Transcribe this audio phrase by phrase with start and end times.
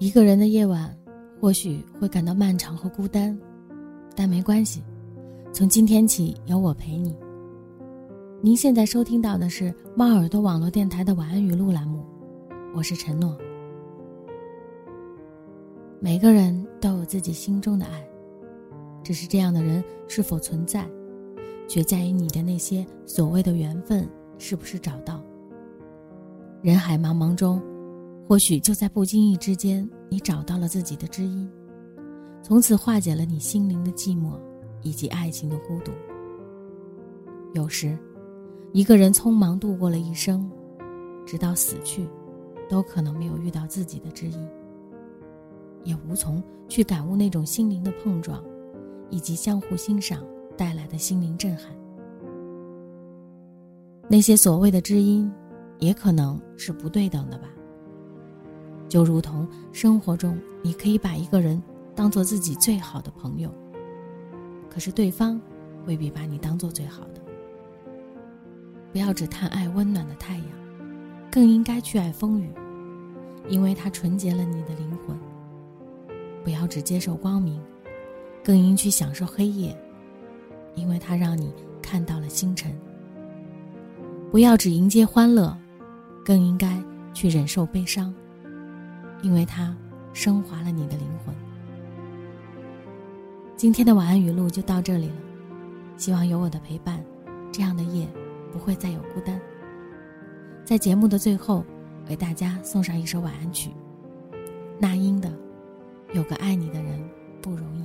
[0.00, 0.96] 一个人的夜晚，
[1.40, 3.36] 或许会感到漫长和孤单，
[4.14, 4.80] 但没关系，
[5.52, 7.16] 从今天起有我陪你。
[8.40, 12.04] 您现在收听到的是猫耳朵网络电台的晚安语录栏目，
[12.76, 13.36] 我是陈诺。
[15.98, 18.08] 每个人都有自己心中的爱，
[19.02, 20.88] 只是这样的人是否存在，
[21.66, 24.08] 却在于你的那些所谓的缘分
[24.38, 25.20] 是不是找到。
[26.62, 27.60] 人海茫茫中。
[28.28, 31.50] 或许就在不经意之间，你找到了自己的知音，
[32.42, 34.38] 从此化解了你心灵的寂寞，
[34.82, 35.90] 以及爱情的孤独。
[37.54, 37.98] 有时，
[38.74, 40.46] 一个人匆忙度过了一生，
[41.24, 42.06] 直到死去，
[42.68, 44.46] 都可能没有遇到自己的知音，
[45.82, 48.44] 也无从去感悟那种心灵的碰撞，
[49.08, 50.22] 以及相互欣赏
[50.54, 51.74] 带来的心灵震撼。
[54.06, 55.32] 那些所谓的知音，
[55.78, 57.48] 也可能是不对等的吧。
[58.88, 61.62] 就如同生活中，你可以把一个人
[61.94, 63.52] 当做自己最好的朋友，
[64.70, 65.40] 可是对方
[65.86, 67.20] 未必把你当做最好的。
[68.90, 70.46] 不要只贪爱温暖的太阳，
[71.30, 72.50] 更应该去爱风雨，
[73.48, 75.16] 因为它纯洁了你的灵魂。
[76.42, 77.60] 不要只接受光明，
[78.42, 79.76] 更应去享受黑夜，
[80.74, 81.52] 因为它让你
[81.82, 82.74] 看到了星辰。
[84.30, 85.54] 不要只迎接欢乐，
[86.24, 88.14] 更应该去忍受悲伤。
[89.22, 89.76] 因为它
[90.12, 91.34] 升华了你的灵魂。
[93.56, 95.16] 今天的晚安语录就到这里了，
[95.96, 97.04] 希望有我的陪伴，
[97.52, 98.06] 这样的夜
[98.52, 99.40] 不会再有孤单。
[100.64, 101.64] 在节目的最后，
[102.08, 103.70] 为大家送上一首晚安曲，
[104.78, 105.28] 那英的
[106.12, 107.02] 《有个爱你的人
[107.42, 107.82] 不容易》。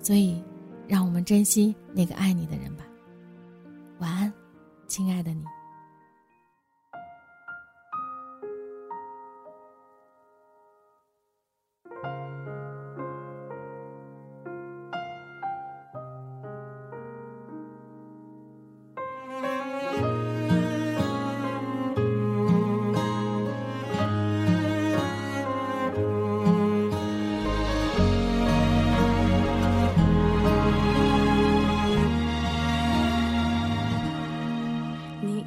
[0.00, 0.42] 所以，
[0.86, 2.84] 让我们珍惜那个爱你的人吧。
[3.98, 4.32] 晚安，
[4.86, 5.44] 亲爱的你。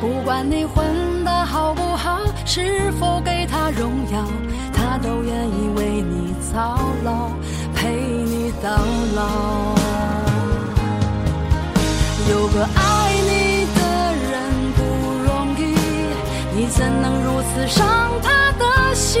[0.00, 4.24] 不管你混的好不好，是否给他荣耀。
[4.72, 7.28] 他都愿意为你操劳，
[7.74, 8.70] 陪你到
[9.14, 9.74] 老。
[12.30, 13.80] 有个爱你的
[14.30, 14.80] 人不
[15.22, 15.76] 容易，
[16.56, 19.20] 你怎能如此伤他的心？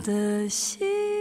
[0.00, 1.17] 的心。